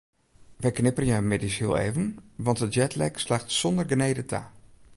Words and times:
Wy 0.63 0.69
knipperje 0.77 1.17
middeis 1.29 1.57
hiel 1.59 1.75
even 1.85 2.07
want 2.47 2.61
de 2.63 2.67
jetlag 2.77 3.15
slacht 3.25 3.49
sonder 3.61 3.85
genede 3.93 4.23
ta. 4.31 4.41